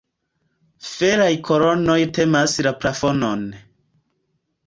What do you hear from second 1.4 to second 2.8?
kolonoj tenas la